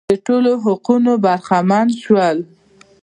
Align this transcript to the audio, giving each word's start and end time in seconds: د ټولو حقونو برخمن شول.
د 0.09 0.11
ټولو 0.27 0.51
حقونو 0.63 1.11
برخمن 1.25 1.87
شول. 2.01 2.37